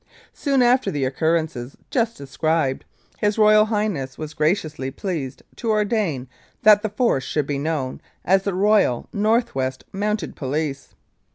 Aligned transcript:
Soon 0.33 0.63
after 0.63 0.89
the 0.89 1.05
occurrences 1.05 1.77
just 1.91 2.17
described, 2.17 2.85
His 3.19 3.37
Royal 3.37 3.65
Highness 3.65 4.17
was 4.17 4.33
graciously 4.33 4.89
pleased 4.89 5.43
to 5.57 5.69
ordain 5.69 6.27
that 6.63 6.81
the 6.81 6.89
Force 6.89 7.23
should 7.23 7.45
be 7.45 7.59
known 7.59 8.01
as 8.25 8.41
the 8.41 8.55
Royal 8.55 9.07
North 9.13 9.53
West 9.53 9.83
Mounted 9.93 10.35
Police. 10.35 10.95